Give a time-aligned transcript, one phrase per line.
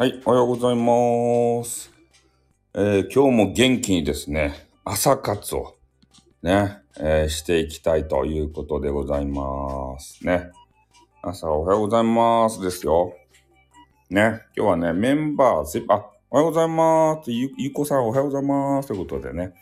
[0.00, 1.90] はい、おはようございます。
[2.72, 5.76] えー今日も元気にですね、朝活を
[6.40, 10.24] ね、えーしていきたいということでございます。
[10.24, 10.52] ね。
[11.20, 13.12] 朝おはようございますですよ。
[14.08, 14.42] ね。
[14.56, 17.32] 今日はね、メンバー、あ、おはようございます。
[17.32, 18.86] ゆ、ゆこさんおはようございます。
[18.86, 19.54] ということでね、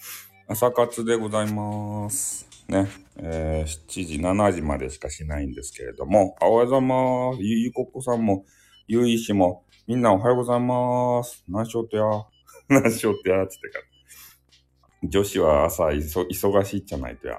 [0.49, 2.47] 朝活でございます。
[2.69, 2.89] ね。
[3.17, 7.43] えー7時、7時までしかしないんですけれども、あおはようございます。
[7.43, 8.45] ゆ、ゆここさんも、
[8.89, 11.43] ゆいしも、みんなおはようございます。
[11.49, 12.05] 何しようとや。
[12.71, 13.45] 何しようとや。
[13.49, 15.09] つってから。
[15.09, 17.37] 女子は朝いそ忙しいじゃないとや。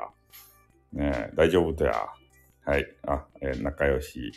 [0.91, 2.07] ね大丈夫とや。
[2.65, 2.85] はい。
[3.03, 4.33] あ、えー仲良し、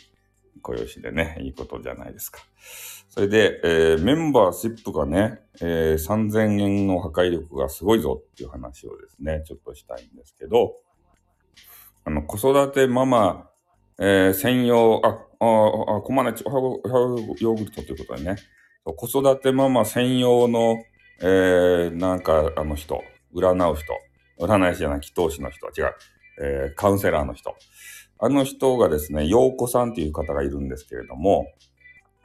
[0.61, 2.39] 小良しでね、いいことじゃないですか。
[3.09, 10.77] それで、えーメンバーシップがね、えー3000円の破壊力がすごいぞっていう話をですね、ちょっとしたいんですけど、
[12.05, 13.49] あの、子育てママ、
[13.99, 18.35] え専用、あ、あ、あ、コマネチ、おはよう、おはようヨーグルトということでね、
[18.85, 20.83] 子育てママ専用の、
[21.21, 23.03] えーなんか、あの人、
[23.33, 23.85] 占う人、
[24.39, 25.95] 占い師じゃない、祈祷師の人、違う、
[26.41, 27.55] えーカウンセラーの人。
[28.19, 31.47] あの人がですね、陽子さんっていう方がいるんですけれども、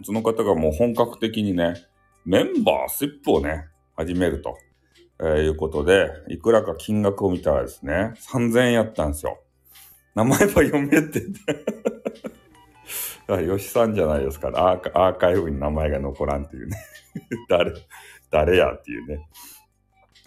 [0.05, 1.75] その方がもう本格的にね、
[2.27, 3.65] メンバーシップをね、
[3.97, 4.59] 始めると、
[5.21, 9.41] えーいうことで、いくらか金額を見たらですね、3000円やったんですよ。
[10.15, 11.23] 名前は読めって。
[13.29, 13.53] 言って。
[13.53, 16.77] あ、吉さんじゃないですから、アーカイブに名前が残らんっていうね。
[17.49, 17.73] 誰、
[18.31, 19.29] 誰やっていうね。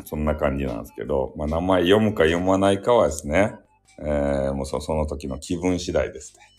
[0.06, 3.56] そんな感じなんですけど、まあ名前読むか読まないかはですね、
[4.00, 6.50] えーもうそその時の気分次第ですね。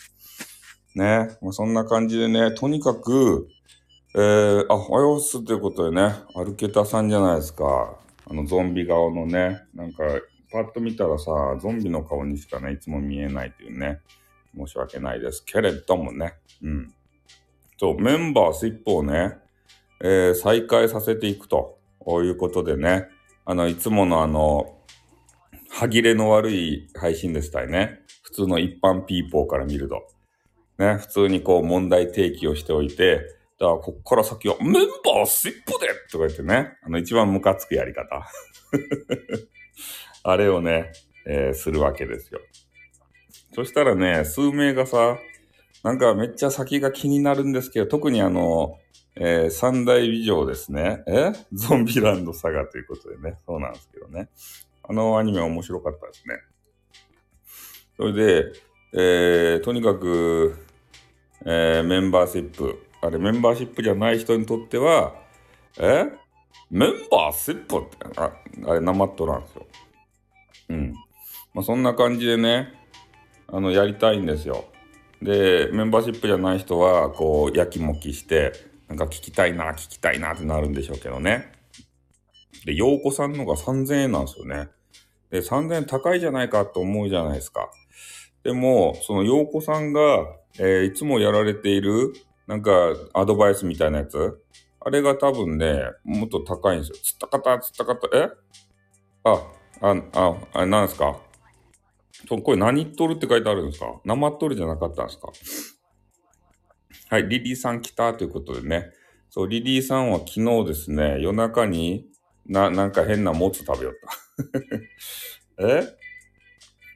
[0.94, 3.48] ね、もうそんな感じでね、とにかく、
[4.14, 7.96] えー、あ、おはようっすということでね、歩けたさんじゃないですか。
[8.28, 10.04] あのゾンビ顔のね、なんか、
[10.52, 11.30] パッと見たらさ、
[11.60, 14.00] ゾンビの顔にしかね、いつも見えないというね、
[14.56, 16.94] 申し訳ないですけれどもね、うん。
[17.78, 19.38] そう、メンバーシップをね、
[20.02, 23.08] えー再開させていくということでね、
[23.44, 24.78] あの、いつものあの、
[25.70, 28.00] 歯切れの悪い配信でしたよね。
[28.22, 30.06] 普通の一般ピーポーから見ると。
[30.78, 33.20] ね、普通にこう問題提起をしておいて、
[33.58, 38.26] だからこっから先はメンバーシップでとか言ってね、あの一番ムカつくやり方。
[40.24, 40.92] あれをね、
[41.26, 42.40] えーするわけですよ。
[43.52, 45.18] そしたらね、数名がさ、
[45.82, 48.78] なんかめっちゃ先が気になるんですけど、特にあの、
[49.16, 51.02] えー三大美女ですね。
[51.06, 51.32] え？
[51.52, 53.38] ゾンビランドサガということでね。
[53.46, 54.28] そうなんですけどね。
[54.82, 56.34] あのアニメ面白かったですね。
[57.96, 58.52] それで、
[58.94, 60.56] えーとにかく、
[61.44, 62.78] えーメンバーシップ。
[63.02, 65.14] あれ、メンバーシップじゃない人にとっては、
[65.78, 66.06] え？
[66.70, 67.80] メンバーシップっ
[68.12, 68.32] て、あ
[68.68, 69.66] あれ、なまっとらんですよ。
[70.68, 70.94] うん。
[71.52, 72.72] まあ、そんな感じでね、
[73.52, 74.64] あの、やりたいんですよ。
[75.22, 78.52] で、メンバーシップじゃない人は、こう、やきもきして、
[78.88, 81.52] なんか聞きたいな、聞きたいなってなるんでしょうけどね。
[82.64, 84.68] で、陽子さんのが3000円なんですよね。
[85.30, 87.70] で、3000円高いじゃないかと思うじゃないですか。
[88.42, 90.00] でも、その陽子さんが、
[90.58, 92.12] えーいつもやられている、
[92.46, 92.72] なんか、
[93.14, 94.42] アドバイスみたいなやつ、
[94.80, 96.96] あれが多分ね、もっと高いんですよ。
[97.02, 98.30] つったかた、つったかた、え？
[99.24, 99.42] あ、
[99.82, 101.16] あ、あ、あ、なんですか？
[102.42, 104.00] これ何とるって書いてあるんですか？
[104.04, 105.30] 生とるじゃなかったんですか？
[107.08, 108.90] はい、リリーさん来たということでね。
[109.30, 110.32] そう、リリーさんは昨
[110.62, 112.06] 日ですね、夜中に
[112.46, 113.94] な、なんか変なもつ食べよっ
[115.56, 115.64] た。
[115.66, 115.88] え？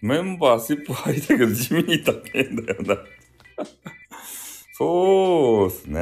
[0.02, 2.96] メンバーシップ入りたけど地味に高いんだよな。
[4.76, 6.00] そうですね。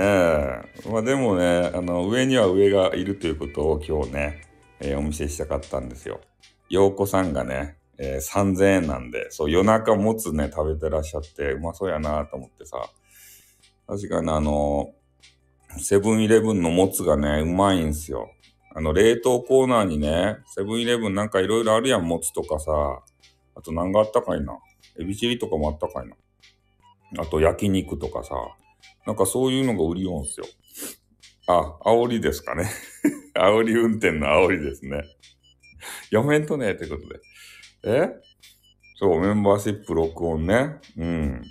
[0.91, 4.43] まあでもね、あの、上には上がいるということを今日ね、
[4.81, 6.21] えーお見せしたかったんですよ。
[6.69, 12.79] 陽子さんがね、えー3000円なんで、そう、夜中もつね、食べてらっしゃって、うまそうやなと思ってさ、
[13.87, 14.93] 確かにあの、
[15.79, 18.31] セブンイレブンのもつがね、うまいんすよ。
[18.75, 23.03] あの、冷凍コーナーにね、セブンイレブンなんかいろいろあるやん、もつとかさ。
[23.55, 24.59] あと何があったかいな。
[24.99, 26.17] エビチリとかもあったかいな。
[27.23, 28.35] あと焼肉とかさ。
[29.07, 30.47] なんかそういうのが売りよんすよ。
[31.49, 32.71] あ、煽りですかね。
[33.35, 35.03] 煽り運転の煽りですね。
[36.11, 37.21] 読めんとね、ということで。
[37.85, 38.09] え？
[38.97, 40.79] そう、メンバーシップ録音ね。
[40.97, 41.43] うん。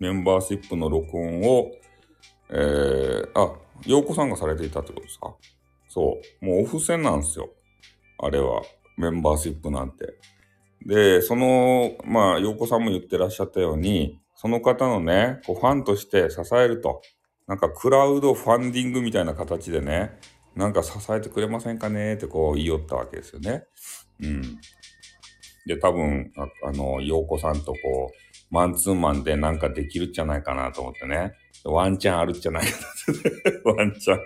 [0.00, 1.70] メンバーシップの録音を、
[2.50, 3.54] えー、あ、
[3.86, 5.34] 陽子さんがされていたってことですか？
[5.88, 6.44] そう。
[6.44, 7.50] もうオフ戦なんですよ。
[8.18, 8.62] あれは。
[8.98, 10.14] メンバーシップなんて。
[10.84, 17.00] で、その、まあ、陽子さんも言ってらっしゃったように、その方のね、こうファンとして支えると。
[17.46, 20.18] なんかクラウドファンディングみたいな形でね、
[20.54, 22.14] なんか支えてくれませんかね？
[22.14, 23.64] ってこう言いよったわけですよね。
[24.20, 24.58] うん。
[25.66, 31.32] で、多分、ああの、陽子さんとこう、マンツーマンでなんかできるんじゃないかなと思ってね。
[31.64, 32.70] ワンチャンあるんじゃないか
[33.64, 33.72] な。
[33.74, 34.20] ワンチャン。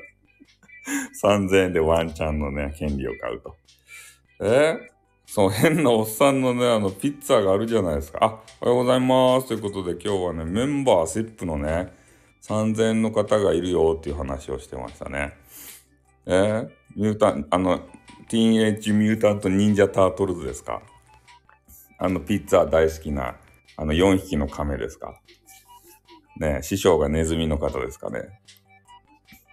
[1.22, 3.56] 3000円でワンチャンのね、権利を買うと。
[4.42, 4.76] え？
[5.26, 8.18] そう、変なおっさんのね、あの、ピッツァがあるじゃないですか。
[8.22, 8.26] あ、
[8.60, 9.48] おはようございます。
[9.48, 11.92] ということで今日はね、メンバーシップのね、
[12.42, 15.34] 3000円の方がいるよっていう話をしてましたね。
[16.26, 16.32] え？
[16.32, 17.80] ー、ミュータン、あの、
[18.28, 20.82] ティーンエッジミュータント忍者タートルズですか？
[21.98, 23.36] あの、ピッツァ大好きな、
[23.76, 25.20] あの、4匹の亀ですか？
[26.38, 28.20] ね師匠がネズミの方ですかね？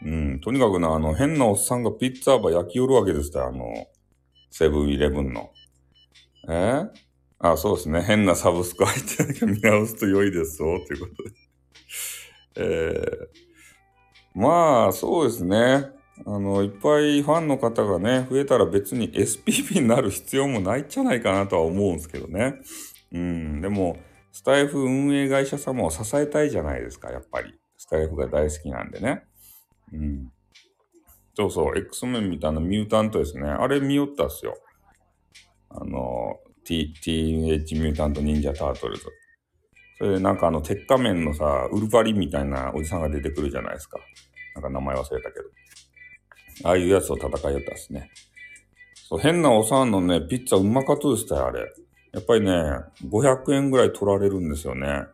[0.05, 3.87] うん、とにかくな、あの、変なおっさんがピッツァば焼き寄るわけですよ、あの、
[4.51, 5.51] セブンイレブンの。
[6.49, 6.51] え？
[6.51, 6.89] ー、
[7.39, 8.01] あ、そうですね。
[8.01, 11.31] 変なサブスク入ってなきゃ見直すと良いですぞ、ということで。
[12.55, 15.85] えー、まあ、そうですね。
[16.25, 22.55] あの、いっぱいファンの方がね、増えたら別に SPP になる必要もないんじゃないかなとは思うんですけどね。
[23.11, 23.97] うん、でも、
[24.31, 27.53] スタイフ運営会社様を支えたいじゃないですか、やっぱり。
[27.77, 29.23] スタイフが大好きなんでね。
[29.91, 30.31] うん。
[31.35, 33.49] そうそう、X メンみたいなミュータントですね。
[33.49, 34.55] あれ見よったっすよ。
[35.69, 39.03] あの、T、TH ミュータント忍者タートルズ。
[39.97, 43.99] それでなんかあの、鉄仮面のさ、ウルヴァリンみたいなおじさんが出てくるじゃないですか。
[44.55, 45.45] なんか名前忘れたけど。
[46.63, 48.11] ああいうやつを戦いよったっすね。
[48.95, 51.71] そう、変なおさんのね、ピッツァうまかったでしたよ、あれ。
[52.13, 52.51] やっぱりね、
[53.07, 55.05] 500円ぐらい取られるんですよね。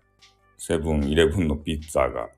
[0.58, 2.30] セブン、イレブンのピッツァが。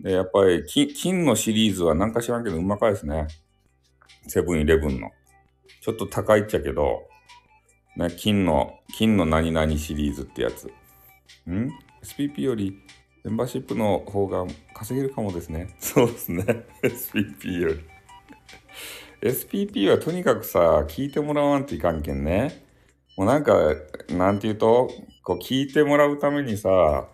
[0.00, 3.26] で、やっぱり金、金のシリーズはなんか知らんけどうまかですね。
[4.28, 5.10] セブン、イレブンの。
[5.82, 7.08] ちょっと高いっちゃけど、
[7.96, 10.66] ね、金の、金の何々シリーズってやつ。
[11.48, 11.70] ん
[12.02, 12.78] ?SPP より
[13.24, 15.74] メンバーシップの方が稼げるかもですね。
[15.80, 16.44] そうですね。
[16.82, 17.80] SPP より。
[19.22, 22.64] SPP はとにかくさ、聞いてもらわんといかんけんね。
[23.16, 23.56] もうなんか、
[24.10, 24.90] なんて言うと、
[25.22, 27.08] こう聞いてもらうためにさ、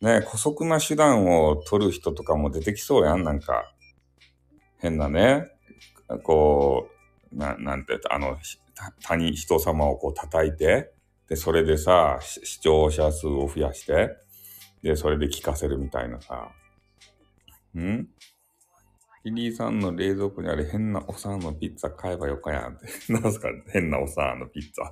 [0.00, 3.72] ね、姑息な手段を取る人とかも出てきそうやん、なんか。
[4.78, 5.50] 変なね、
[6.22, 6.88] こ
[7.32, 8.38] う、ななんて、あの、
[9.02, 10.92] 他人、人様をこう叩いて、
[11.28, 14.16] で、それでさ、視聴者数を増やして、
[14.82, 16.52] で、それで聞かせるみたいなさ。
[17.76, 18.08] ん？
[19.24, 22.86] キリーさんの冷蔵庫にあれ変なおさんのピッツァ買えばよかやんって。
[23.12, 24.84] なんすか変なおさんのピッツァ。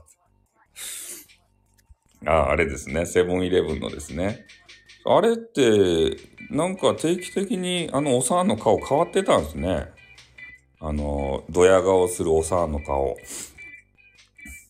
[2.31, 3.07] あ、あれですね。
[3.07, 4.47] セブンイレブンのですね。
[5.05, 6.17] あれって、
[6.51, 9.87] なんか定期的にあのおさんの顔変わってたんですね。
[10.81, 13.17] あの、ドヤ顔するおさんの顔。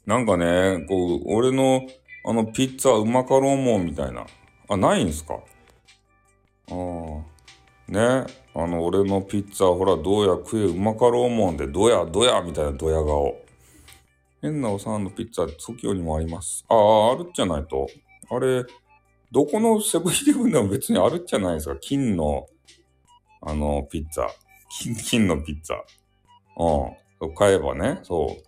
[0.04, 1.82] なんかね、こう、俺の
[2.24, 4.26] あのピッツァうまかろうもんみたいな。
[4.68, 5.34] あ、ないんすか？
[5.34, 5.38] あ
[6.70, 7.35] あ。
[7.88, 8.26] ね。
[8.54, 13.36] あの、俺のピッツァほら、どうや食えうまかろうもんで、どやどやみたいなドヤ顔。
[14.42, 16.64] 変なおさんのピッツァ、TOKIO にもあります。
[16.68, 17.86] ああ、あるっちゃないと。
[18.30, 18.64] あれ、
[19.32, 21.76] どこのセブンイレブンでも別にあるっちゃないですか。
[21.76, 22.46] 金の、
[23.42, 24.28] あの、ピッツァ。
[24.68, 25.76] 金、金のピッツァ。
[27.20, 27.34] うん。
[27.34, 28.46] 買えばね、そう。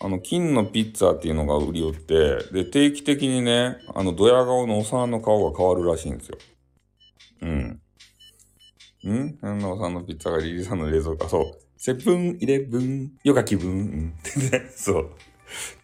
[0.00, 6.38] あの、金のピッツァっていうのが売り寄って、で、定期的にね、あの、ドヤ顔のおさんの顔が変わるらしいんですよ。
[7.42, 7.80] うん。
[9.06, 9.38] ん？
[9.40, 11.28] 変なおさんのピッツァがリリーさんの冷蔵庫。
[11.28, 11.58] そう。
[11.76, 14.14] セブンイレブン、よか気分、うん。
[14.18, 15.10] ってね、そう。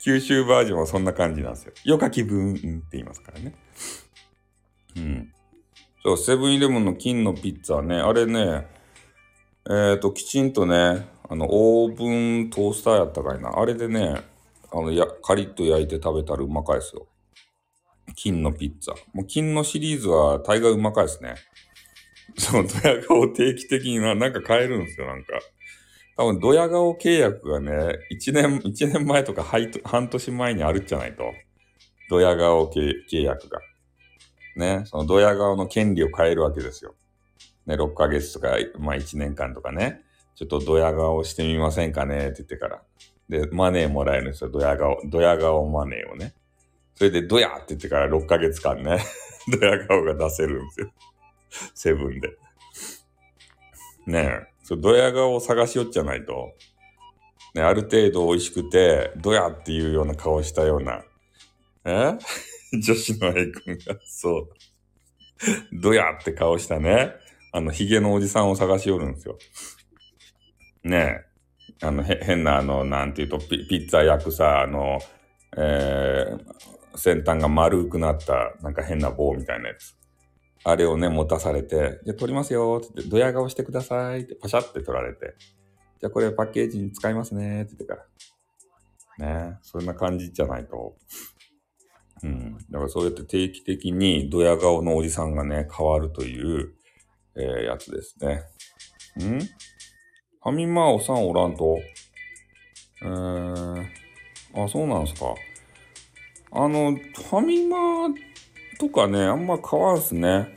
[0.00, 1.72] 九州バージョンはそんな感じなんですよ。
[1.84, 3.54] よか気分、うんって言いますからね。
[4.96, 5.32] うん。
[6.02, 8.66] そう、セブンイレブンの金のピッツァね、あれね、
[9.66, 13.58] えっ、ー、と、きちんとね、あの、オーブントースターやったかいな。
[13.58, 14.22] あれでね、
[14.72, 17.06] あの、や、カリッと焼いて食べたらうまかいですよ。
[18.14, 18.94] 金のピッツァ。
[19.14, 21.36] もう金のシリーズは大概うまかいですね。
[22.36, 25.40] そう、ドヤ顔定期的にな、なんか変えるんですよ、なんか。
[26.16, 29.44] 多分、ドヤ顔契約がね、一年、一年前とか
[29.84, 31.32] 半年前にあるっちゃないと。
[32.10, 33.60] ドヤ顔契約が。
[34.56, 36.94] ね、そのドヤ顔の権利を変えるわけですよ。
[37.66, 40.02] ね、6ヶ月とか、まあ1年間とかね。
[40.34, 42.82] ちょっとドヤ顔してみませんかねって言ってから。
[43.28, 44.50] で、マネーもらえるんですよ。
[44.50, 46.34] ドヤ顔、ドヤ顔マネーをね。
[46.96, 48.98] それでドヤって言ってから6ヶ月間ね、
[49.60, 50.92] ドヤ顔が出せるんですよ。
[51.74, 52.36] セブンで。
[54.06, 56.54] ねえ、そ、ドヤ顔を探しよっちゃないと。
[57.54, 61.04] ね、ある程度美味しくて、ドヤっていうような顔したような。
[61.84, 62.18] え？
[62.80, 64.48] 女子の A 君が、そう。
[65.72, 67.14] ドヤって顔したね。
[67.52, 69.38] あの、ヒゲのおじさんを探しよるんですよ。
[70.82, 71.24] ね
[71.80, 71.86] え。
[71.86, 74.98] あの、へ、変な、あの、なんていうとピ、ピッツァ焼くさ、あの、
[75.56, 79.96] えー、先端が丸くなった、なんか変な棒みたいなやつ。
[80.64, 85.34] あれをね、持たされて、じゃあ撮りますよってって、ドヤ顔してくださいってパシャって撮られて、
[86.00, 88.06] じゃあこれパッケージに使いますねって言ってか
[89.18, 89.26] ら。
[89.50, 90.96] ねそんな感じじゃないと。
[92.22, 92.56] うん。
[92.70, 96.74] だからそうやって定期的にドヤ顔のおじさんがね、変わるという、
[97.36, 98.44] えーやつですね。
[99.22, 99.40] ん？
[99.40, 101.78] ファミマおさんおらんと
[103.02, 103.88] えーん、
[104.54, 105.34] あ、そうなんすか。
[106.52, 108.08] あの、ファミマ
[108.88, 110.48] とかね、あんま買わんすね。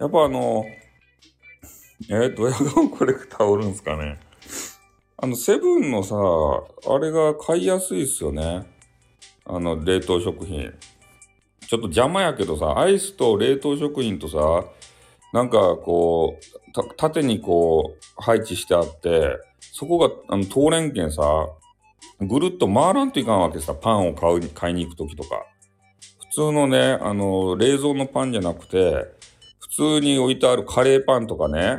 [0.00, 0.64] やっぱあの、
[2.10, 4.18] えドヤ顔コレクターおるんすかね。
[5.16, 8.66] あの、セブンのさ、あれが買いやすいっすよね。
[9.44, 10.72] あの、冷凍食品。
[11.68, 14.64] ちょっと邪魔やけどさ、アイスと冷凍食品とさ、
[15.32, 21.22] なんかこう、縦にこう配置してあって、そこがあの通れんけんさ、
[22.20, 25.46] ぐるっと回らんといかんわけさ、パンを買う買いに行くときとか。
[26.30, 29.04] 普通のね、あの、冷蔵のパンじゃなくて、
[29.58, 31.78] 普通に置いてあるカレーパンとかね、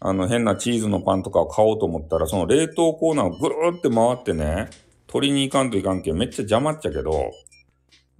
[0.00, 4.68] あの変なチーズのパンとかを買おうと思ったら、その冷凍コーナーをぐるーって回ってね、
[5.06, 7.30] 取りに行かんといかんけんめっちゃ邪魔っちゃけど、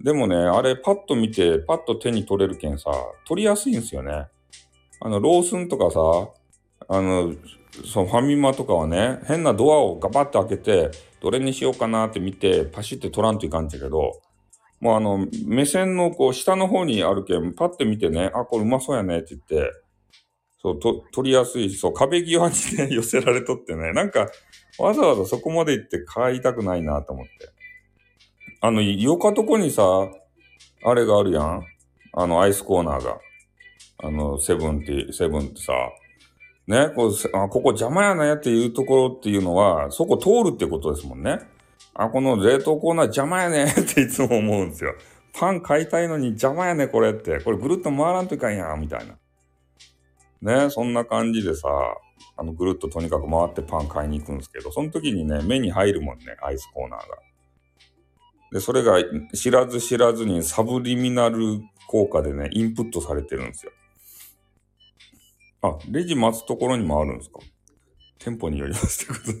[0.03, 2.91] でもね、あれパッと見て、パッと手に取れるけんさ、
[3.27, 4.27] 取りやすいんですよね。
[4.99, 5.99] あの、ロースンとかさ、
[6.87, 7.35] あの、
[7.85, 10.89] そのファミマとかはね、変なドアをガバッと開けて、
[11.21, 14.21] どれにしようかなって見て、パシって取らんといかんちゃけど、
[14.81, 19.71] もうあの、目線のこう、下の方にあるけん、パッて見てね、あ、これうまそうやねって言って、
[20.59, 24.27] そう、と、取りやすい、そう、壁際にね、 寄せられとってね、なんか、
[24.79, 27.31] わざわざそこまで行って買いたくないなと思って。
[28.59, 29.83] あの、よかとこにさ、
[30.83, 31.63] あれがあるやん。
[32.13, 33.19] あの、アイスコーナーが。
[34.03, 35.73] あの、セブンって、セブンってさ、
[36.67, 41.39] ね、こう、あ、ここ邪魔やねっていうところっていうのは、そこ通るってことですもんね。
[41.93, 44.95] あ、この冷凍コーナー邪魔やね っていつも思うんですよ。
[45.33, 47.39] パン買いたいのに邪魔やねこれって。
[47.41, 49.17] これぐるっと回らんといかんや、みたいな。
[50.65, 51.69] ね、そんな感じでさ、
[52.37, 57.17] あの、ぐるっととにかく回ってパン買いに行くんですけど、その時にね、目に入るもんね、アイスコーナーが。
[58.51, 58.97] で、それが
[59.33, 63.71] 知らず知らずにサブリミナル効果でね、インプットされてるんですよ。
[65.61, 67.39] あ、レジ待つところにもあるんですか？
[68.17, 69.39] 店舗によりますってことで。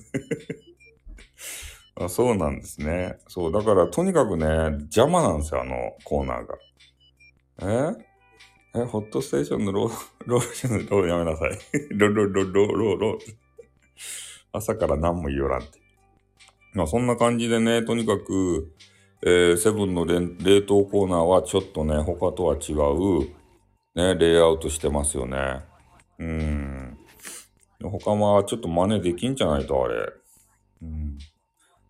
[2.05, 3.17] あそうなんですね。
[3.27, 4.47] そう、だからとにかくね、
[4.83, 6.57] 邪魔なんですよ、あのコーナーが。
[7.63, 8.11] え？
[8.73, 9.91] え、ホットステーションのロー、
[10.25, 11.51] ローションのローやめなさい。
[11.91, 13.19] ロロロロロロ。
[14.53, 15.79] 朝から何も言いよらんって。
[16.73, 18.73] まあそんな感じでね、とにかく、
[19.23, 23.29] えーセブンの冷冷凍コーナーはちょっとね、他とは違う、
[23.93, 25.63] ね、レイアウトしてますよね。
[26.17, 26.97] うん。
[27.83, 30.13] 他はちょっと真似できんじゃないと、あれ。
[30.81, 31.17] うん。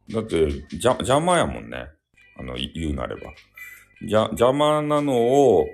[0.09, 1.87] だって、邪魔やもんね。
[2.37, 3.31] あの、言うなれば。
[4.01, 5.67] 邪魔なのを、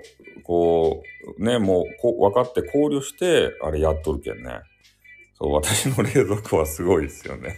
[0.44, 1.02] こ
[1.38, 4.60] う、ね、もうこう分かって考慮して、あれやっとるけんね。
[5.34, 7.56] そう、私の冷蔵庫はすごいですよね。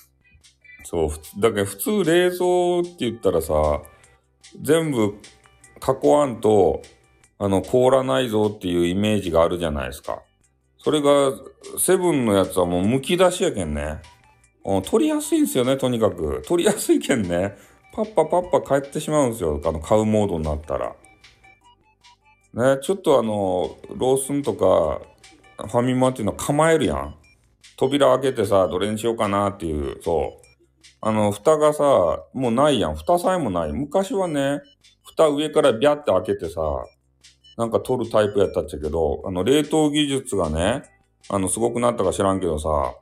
[0.84, 3.82] そう、だけど普通冷蔵って言ったらさ、
[4.60, 5.14] 全部
[6.02, 6.82] 囲わんと、
[7.38, 10.22] あの、凍らないぞっていうイメージがあるじゃないですか。
[10.78, 11.32] それが、
[11.78, 14.00] セブンのやつはもう剥き出しやけんね。
[14.84, 16.42] 取りやすいんですよね、とにかく。
[16.46, 17.56] 取りやすいけんね。
[17.92, 19.60] パッパパッパ帰ってしまうんですよ。
[19.64, 20.94] あの、買うモードになったら。
[22.54, 25.00] ね、ちょっとあの、ロースンとか、
[25.66, 27.14] ファミマっていうのは構えるやん。
[27.76, 30.48] 扉開けてさ、どれにしようかなっていう、そう。
[31.00, 31.84] あの、蓋がさ、
[32.32, 32.96] もうないやん。
[32.96, 33.72] 蓋さえもない。
[33.72, 34.60] 昔はね、
[35.04, 36.60] 蓋上からビャって開けてさ、
[37.56, 40.82] なんか取るタイプやったっちゃけど、あの、冷凍技術がね、
[41.28, 42.94] あの、すごくなったか知らんけどさ、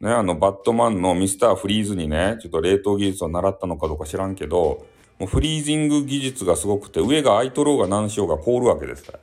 [0.00, 4.86] ね、あの、バットマンのミスターフリーズにね、ちょっと冷凍技術を習ったのかどうか知らんけど、
[5.18, 9.18] もうフリージング技術がすごくて、上が開いとろうが何しようが凍るわけですよ。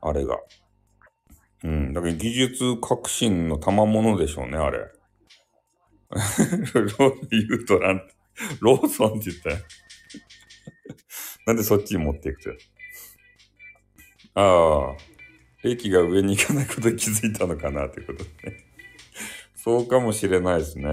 [0.00, 0.38] あれが。
[1.64, 1.92] うん。
[1.92, 4.78] だから技術革新の賜物でしょうね、あれ。
[6.14, 8.02] ロー言うとなん
[8.60, 9.56] ローソンって言ったよ。
[11.46, 12.50] なんでそっちに持っていくと
[14.34, 14.96] ああ、
[15.62, 18.63] 駅が上に行かないことに気づいたのかなっていうことね。
[19.64, 20.90] そうかもしれないですね。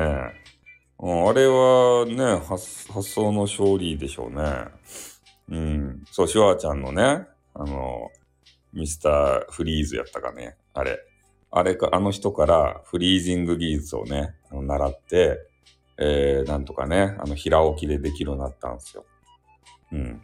[0.97, 4.43] うん、あれはね発、発想の勝利でしょうね。
[5.49, 6.03] うん。
[6.09, 8.09] そう、シュワちゃんのね、あの、
[8.71, 10.55] ミスターフリーズやったかね。
[10.73, 10.99] あれ。
[11.51, 15.39] あれか、あの人からフリージング技術をね、あの習って、
[15.97, 19.03] えー、なんとかね、あの、平置きでできるようになったんですよ。
[19.91, 20.21] うん。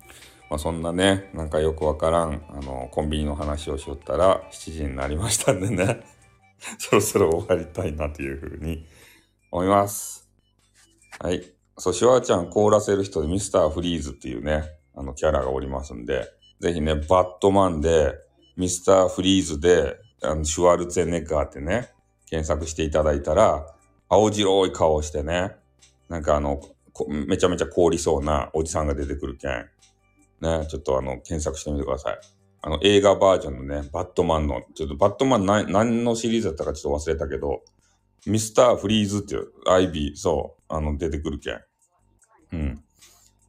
[0.49, 6.05] まあ、そんなね、なんかよくわからん、あの、コンビニの話をしよったら7時になりましたんでね、
[6.79, 8.85] そろそろ終わりたいなというふうに
[9.51, 10.27] 思います。
[11.19, 11.41] はい。
[11.77, 14.63] そう、シュワちゃん凍らせる人でミスターフリーズっていうね、
[14.95, 16.27] あのキャラがおりますんで、
[16.59, 18.15] ぜひね、バットマンで、
[18.55, 21.91] ミスターフリーズで、あのシュワルツェネッガーってね、
[22.27, 23.67] 検索していただいたら、
[24.09, 25.55] 青白い顔をしてね、
[26.09, 26.59] なんかあの、
[27.09, 29.69] めちゃめちゃ凍りそうなおじさんが出てくるけん。
[30.41, 32.19] ね、ちょっとあの、検索してみてください。
[32.61, 37.61] あの、映画バージョンのね、バットマンの、ちょっとバットマン何何のシリーズだったかちょっと忘れたけど、
[38.25, 41.61] ミスターフリーズっていう、アイビー、そう、あの、出てくるけん。
[42.53, 42.83] うん。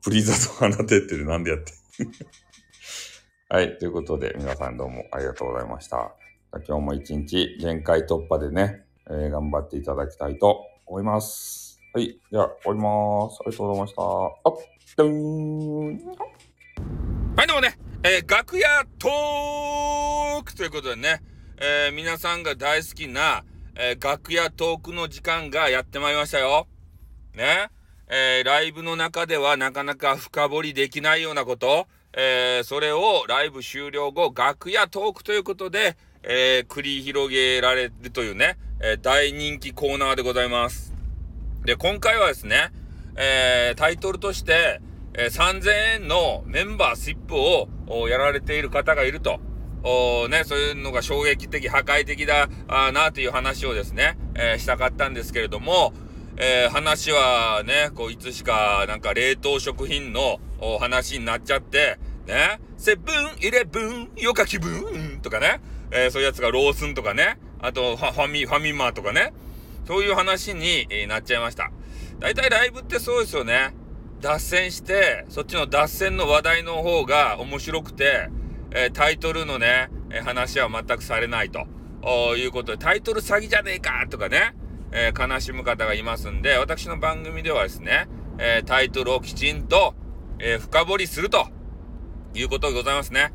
[0.03, 0.33] フリーザ
[0.69, 1.73] と放てってなんでやって
[3.49, 3.79] はい。
[3.79, 6.15] ということで、皆さんどうもありがとうございました。
[6.67, 11.81] 今日も一日限界突破でね、えー、頑張っていただきたいと思います。
[11.93, 12.19] はい。
[12.31, 13.39] じゃあ、終わります。
[13.41, 14.03] ありがとうございました。
[14.03, 14.57] あっ、
[14.97, 15.89] どーん。
[17.37, 18.69] はい、どうもね、えー、楽屋
[19.01, 21.21] トークということでね、
[21.57, 23.43] えー、皆さんが大好きな、
[23.75, 26.69] えー、楽屋トークの時間がやってまいりましたよ。
[27.35, 27.71] ね。
[28.09, 40.95] え、ライブの中ではなかなか深掘りできないようなこと、え、それをライブ終了後、楽屋トークということで、え、繰り広げられるというね、え大人気コーナーでございます。
[41.65, 42.71] で、今回はですね、
[43.17, 44.81] えタイトルとして、
[45.15, 47.69] え3000円のメンバーシップを
[48.09, 49.41] やられている方がいると。
[49.85, 55.93] おね、そういうのが衝撃的、破壊的だあなという話をですね、えー、したかったんですけれども、
[56.37, 69.33] えー、話はね、こう、いつしか、なんか冷凍食品のお話になっちゃって、ね、セブンイレブン、よか気分とかね、えー、そういうやつがロースンとかね、あとファミ、ファミマとかね、
[69.87, 71.71] そういう話に、なっちゃいました。
[72.21, 73.75] 大体ライブってそうですよね。
[74.21, 78.29] 脱線して、そっちの脱線の話題の方が面白くて、
[78.71, 81.67] えー、タイトルのね、え話は全くされないと
[82.37, 84.55] いうことで、タイトル詐欺じゃねえかとかね、
[84.93, 88.09] えー、悲しむ方がいますんで、私の番組ではですね、
[88.39, 89.95] えー、タイトルをきちんと、
[90.39, 91.47] えー、深掘りすると
[92.35, 93.33] いうことでございますね。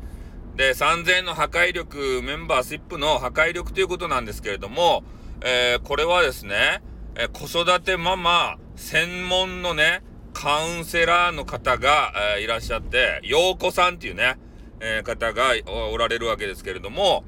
[0.56, 5.02] で、3000円の破壊力、メンバーシップの破壊力ということなんですけれども、
[5.42, 6.80] えこれはですね、
[7.16, 10.02] え子育てママ専門のね、
[10.34, 14.36] カウンセラーの方が、えいらっしゃって、陽子さんっていうね、
[14.80, 15.52] え方が
[15.92, 17.24] おられるわけですけれども、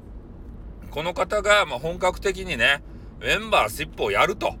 [0.91, 2.83] この方が、ま本格的にね、
[3.19, 4.55] メンバーシップをやると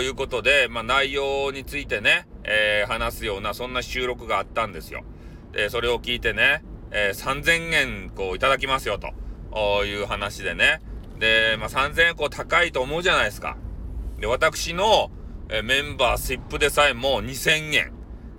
[0.00, 5.02] いうことで、まあ、内容についてね、えー、話すような、そんな収録があったんですよ。
[5.52, 10.80] で、それを聞いてね、えー、3000円こういただきますよという話でね。
[11.18, 13.56] で、まあ、3000円こう高いと思うじゃないですか。
[14.18, 15.10] で、私の、
[15.50, 17.92] え、メンバーシップでさえも2000円、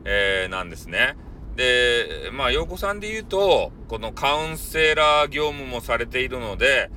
[0.05, 1.15] えー、なんですね。
[1.55, 6.89] で、まあ、洋子さんで言うと、このカウンセラー業務もされているので、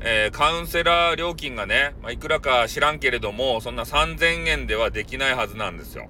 [0.00, 6.08] えー、カウンセラー料金がね、まあ、いくらか知らんけれども、そんな3000円ではできないはずなんですよ。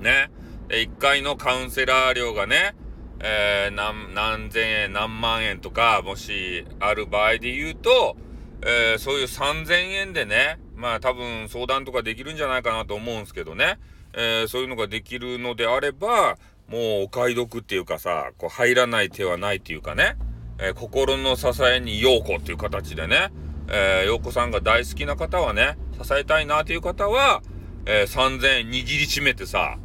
[0.00, 0.30] ね。
[0.68, 2.74] 1回のカウンセラー料がね、
[3.20, 8.16] えー、何、何千円、何万円とか、もしある場合で言うと、
[8.62, 13.78] えー、そういう3000円でね、まあ多分相談とかできるんじゃないかなと思うんですけどね、
[14.14, 16.36] えー、そういうのができるのであれば、
[16.68, 20.16] もうお買い得っていうかさ、こう入らない手はないっていうかね、
[20.58, 23.30] えー、心の支えに陽子っていう形でね、
[23.68, 27.42] えー、陽子さんが大好きな方はね、支えたいなという方は、
[27.86, 29.78] えー、3000円握りしめてさ、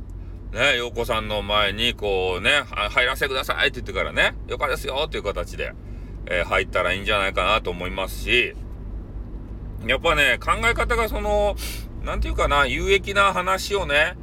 [0.52, 5.74] ね、陽子さんの前にこうね、入らせてくださいって言ってからね、よかですよっていう形で、
[6.26, 8.56] えー、入ったらいいんじゃないかなと思いますし、
[9.86, 11.56] やっぱね、考え方がその、
[12.04, 14.18] なんていうかな、有益な話をね、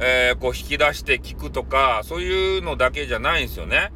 [0.00, 3.90] えー、こう引き出して聞くとか、そういうのだけじゃないんですよね。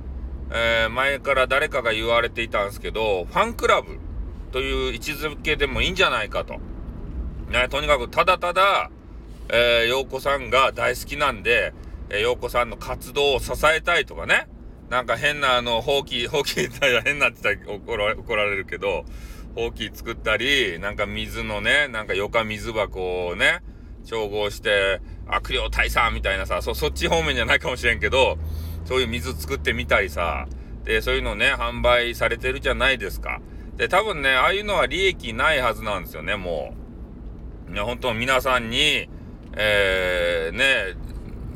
[0.51, 3.99] えー、前から誰かが言われていたんですけど、ファンクラブ
[4.53, 6.55] という位置づけでもいいんじゃないかと。
[7.51, 8.91] ね、とにかくただただ、
[9.49, 11.73] えー、陽子さんが大好きなんで、
[12.11, 14.49] えー、陽子さんの活動を支えたいとかね。
[14.91, 19.07] なんか変なあの、ほうき、ほうき言ったら変なって言ったら怒られるけど、
[19.55, 23.63] ほうき作ったり、なんか水のね、なんかよか水箱をね、
[24.05, 28.39] 調合して、悪霊退散みたいなさ、そ、そっち方面じゃないかもしれんけど、
[28.85, 30.47] そういう水作ってみたりさ、
[30.85, 33.41] で、そういうのね、販売されてるじゃないですか。
[33.77, 36.75] で、多分ね、ああいうのは利益ないはずなんですよね、も
[37.69, 37.73] う。
[37.73, 39.09] ね、本当皆さんに、
[39.57, 40.97] えー、ね、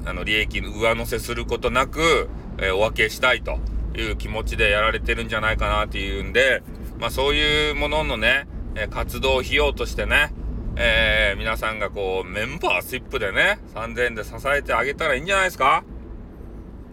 [0.05, 2.29] あの、利益上乗せすることなく、
[2.59, 3.59] えー、お分けしたいと
[3.97, 6.63] いう気持ちでやられてるんじゃないかなっていうんで、
[6.99, 8.47] まあそういうもののね、
[8.91, 10.33] 活動費用としてね、
[10.77, 15.85] えー、皆さんがこう、メンバーシップでね、3000円で支えてあげたらいいんじゃないですか？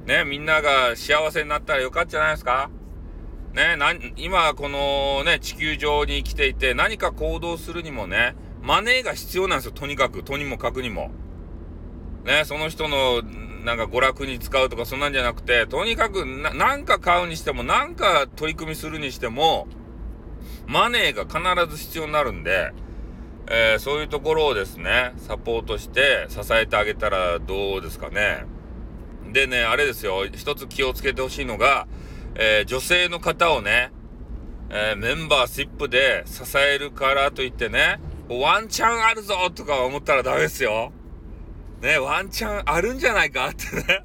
[0.06, 2.70] ね、みんなが幸せになったらよかったじゃないですか？
[3.54, 11.12] ね、な、今このね、地球上に来ていて何か行動するにもね、マネーが必要なんですよ、とにかく、とにもかくにも。
[12.26, 13.22] ね、その人の
[13.66, 19.68] なんか娯楽に使うとかそんなんじゃなくて、とにかくな、なんか買うにしても、なんか取り組みするにしても、
[20.68, 22.74] マネーが必ず必要になるんで、
[23.48, 28.46] えー、そういうところをですね、サポートして支えてあげたらどうですかね。
[29.32, 31.88] でね、あれですよ、一つ気をつけてほしいのが、
[32.36, 33.92] えー、女性の方をね、
[34.70, 38.00] えー、メンバーシップで支えるからといってね、
[38.30, 40.92] ワンチャンあるぞとか思ったらダメですよ。
[41.82, 44.04] ね、ワンチャンあるんじゃないかってね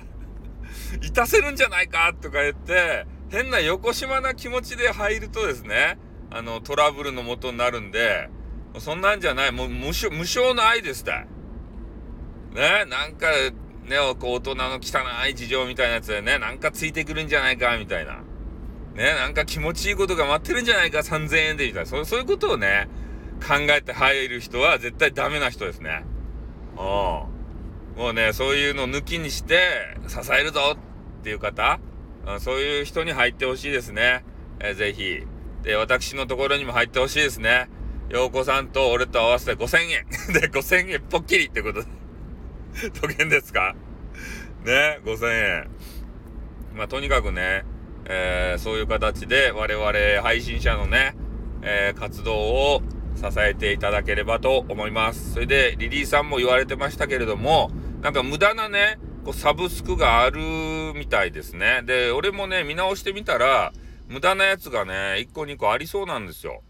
[1.07, 5.99] いたせるんじゃないかとか言って、変な横島な気持ちで入るとですね、
[6.31, 8.29] あの、トラブルの元になるんで、
[8.79, 9.53] そんなんじゃない。
[9.53, 11.13] もう無償、無償の愛ですって。
[12.55, 13.29] ね、なんか、
[13.89, 18.19] ね、こう大人の汚い事情みたいなやつでね、なんかついてくるんじゃないか、みたいな。
[18.95, 21.87] ね、なんか気持ちいいことが待ってるんじゃないか、3000円で、みたいな。
[21.89, 22.89] そうそういうことをね、
[23.41, 26.05] 考えて入る人は絶対ダメな人ですね。
[26.77, 26.83] うん。
[27.99, 30.77] もうね、そういうの抜きにして、支えるぞ
[31.21, 31.81] っていう方、
[32.41, 34.25] そういう人に入ってほしいですね。
[34.61, 35.23] えー、ぜひ。
[35.63, 37.69] で、私のところにも入ってほしいですね。
[38.09, 40.07] 洋子さんと俺と合わせて5000円。
[40.33, 41.89] で、5000円ぽっきりってことで。
[43.01, 43.75] どげんですか？
[44.65, 45.71] ね、5000円。
[46.75, 47.65] まあ、とにかくね、
[48.07, 51.15] えー、そういう形で我々配信者のね、
[51.63, 52.83] えー、活動を
[53.17, 55.33] 支えていただければと思います。
[55.35, 60.41] それで、リリーさんも言われてましたけれども、なんか無駄なね、こうサブスクがある
[60.95, 61.83] みたいですね。
[61.85, 63.73] で、俺もね、見直してみたら、
[64.09, 66.63] 無駄なやつがね、1個2個ありそうなんですよ。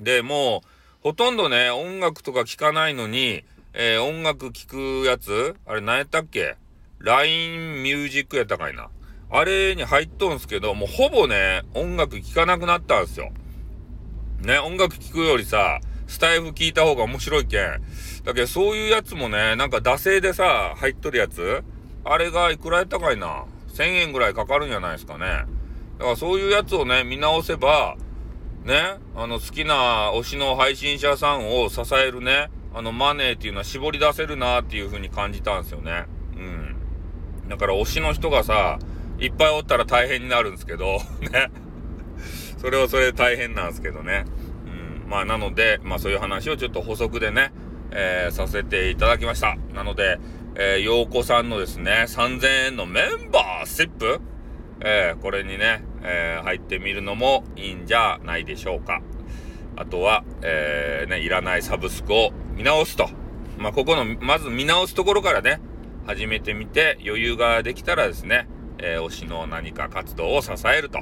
[0.00, 0.68] で、もう、
[1.02, 3.44] ほとんどね、音楽とか聴かないのに、
[3.74, 6.56] えー、音楽聴くやつあれ何やったっけ
[6.98, 8.88] ?LINE ミュージックやったかいな。
[9.30, 13.30] あれに入っとんすけど、もうほぼね、音楽聴かなくなったんすよ。
[14.40, 17.82] ね、音楽聴くよりさ、スタイフ聞いた方が面白いけん。
[18.24, 21.62] だけどそういうやつもね、なんか惰性でさ、入っとるやつ
[22.04, 23.44] あれがいくらやったかいな
[23.74, 25.44] ?1000 円ぐらいかかるんじゃないですかね。
[25.98, 27.96] だからそういうやつをね、見直せば、
[28.64, 36.04] ね、あの好きな推しの配信者さんを支えるね、あのマネーっていうのは絞り出せるなっていう風に感じたんですよね。
[36.36, 37.48] うん。
[37.48, 38.78] だから推しの人がさ、
[39.18, 40.98] いっぱいおったら大変になるんですけど、
[41.32, 41.50] ね。
[42.58, 44.24] それはそれで大変なんですけどね。
[45.04, 45.10] うん。
[45.10, 47.52] まあなので、まあそういう話をちょっと補足でね、
[47.90, 49.56] えー、させていただきました。
[49.74, 50.20] なので、
[50.54, 54.20] えー、陽子さんのですね、3000円のメンバーシップ
[54.80, 59.00] えー、これにね、えー、入ってみるのもいいんじゃないでしょうか。
[59.76, 63.08] あとは、えー、ね、いらないサブスクを見直すと。
[63.58, 65.60] まあ、ここの、まず見直すところからね、
[66.06, 71.00] 始めてみて余裕ができたらですね、えー、推しの何か活動を支えると。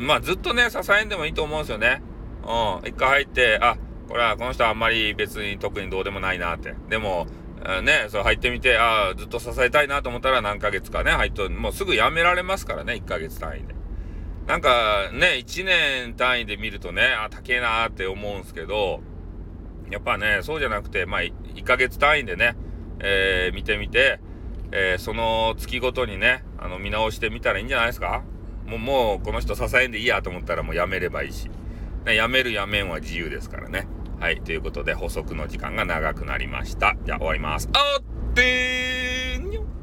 [0.00, 2.02] まあ、ずっとね、支えんでもいいと思うんですよね。
[2.42, 2.88] うん。
[2.88, 3.76] 一回入って、あ、
[4.08, 6.74] これはこの人はあんまり別に特にどうでもないなって。
[6.88, 7.26] でも、
[7.82, 13.74] ね、そう入ってみて、ああ、ずっと支えたいなと思ったら何ヶ月かね、入っと、もうすぐ辞められますからね、1ヶ月単位で。
[14.46, 19.00] なんかね、1年単位で見るとね、あ、高えなーって思うんすけど、
[19.90, 22.56] やっぱね、そうじゃなくて、まあ、1ヶ月単位でね、
[23.00, 24.20] えー、見てみて、
[24.72, 28.22] えー、その月ごとにね、あの、見直してみたらいいんじゃないですか？
[28.66, 31.50] もう、もう、この人支えんでいいやと思ったらもう辞めればいいし。
[32.04, 33.86] ね、辞める辞めんは自由ですからね。
[34.20, 36.96] はい、ということで補足の時間が長くなりました。
[37.04, 37.68] じゃあ終わります。
[37.74, 39.75] あってー